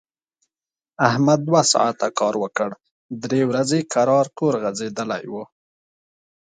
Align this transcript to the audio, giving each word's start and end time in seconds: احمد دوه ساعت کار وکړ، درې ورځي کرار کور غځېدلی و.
احمد 1.09 1.39
دوه 1.49 1.61
ساعت 1.73 1.99
کار 2.19 2.35
وکړ، 2.43 2.69
درې 3.23 3.41
ورځي 3.49 3.79
کرار 3.93 4.25
کور 4.37 4.53
غځېدلی 4.63 5.23
و. 5.31 5.35